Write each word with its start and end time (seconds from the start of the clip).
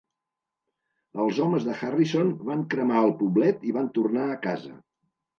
Els 1.25 1.41
homes 1.43 1.67
de 1.67 1.75
Harrison 1.87 2.31
van 2.47 2.63
cremar 2.71 3.03
el 3.09 3.13
poblet 3.19 3.67
i 3.73 3.75
van 3.75 3.91
tornar 3.99 4.25
a 4.31 4.39
casa. 4.47 4.73